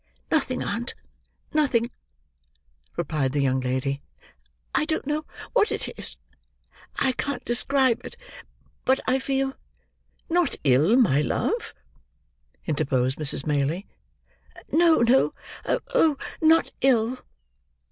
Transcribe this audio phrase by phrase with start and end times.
[0.31, 0.95] "Nothing, aunt;
[1.53, 1.91] nothing,"
[2.97, 4.01] replied the young lady.
[4.73, 6.17] "I don't know what it is;
[6.95, 8.17] I can't describe it;
[8.83, 9.53] but I feel—"
[10.27, 11.75] "Not ill, my love?"
[12.65, 13.45] interposed Mrs.
[13.45, 13.85] Maylie.
[14.71, 15.35] "No, no!
[15.67, 17.19] Oh, not ill!"